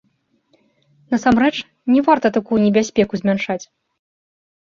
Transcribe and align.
Насамрэч, 1.13 1.51
не 1.95 2.01
варта 2.07 2.31
такую 2.37 2.59
небяспеку 2.65 3.13
змяншаць. 3.21 3.59